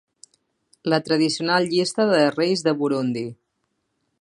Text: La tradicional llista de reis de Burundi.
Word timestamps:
La 0.93 0.99
tradicional 1.09 1.69
llista 1.73 2.07
de 2.13 2.23
reis 2.39 2.65
de 2.69 2.77
Burundi. 2.81 3.27